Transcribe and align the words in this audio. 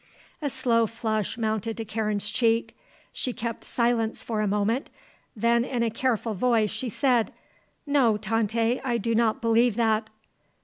A 0.41 0.49
slow 0.49 0.87
flush 0.87 1.37
mounted 1.37 1.77
to 1.77 1.85
Karen's 1.85 2.31
cheek. 2.31 2.75
She 3.13 3.33
kept 3.33 3.63
silence 3.63 4.23
for 4.23 4.41
a 4.41 4.47
moment, 4.47 4.89
then 5.35 5.63
in 5.63 5.83
a 5.83 5.91
careful 5.91 6.33
voice 6.33 6.71
she 6.71 6.89
said: 6.89 7.31
"No, 7.85 8.17
Tante; 8.17 8.81
I 8.83 8.97
do 8.97 9.13
not 9.13 9.41
believe 9.41 9.75
that." 9.75 10.09